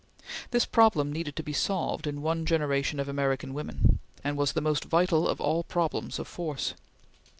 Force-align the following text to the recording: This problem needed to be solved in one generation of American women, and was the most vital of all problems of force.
This 0.49 0.65
problem 0.65 1.13
needed 1.13 1.35
to 1.35 1.43
be 1.43 1.53
solved 1.53 2.07
in 2.07 2.23
one 2.23 2.43
generation 2.43 2.99
of 2.99 3.07
American 3.07 3.53
women, 3.53 3.99
and 4.23 4.35
was 4.35 4.53
the 4.53 4.59
most 4.59 4.85
vital 4.85 5.27
of 5.29 5.39
all 5.39 5.61
problems 5.63 6.17
of 6.17 6.27
force. 6.27 6.73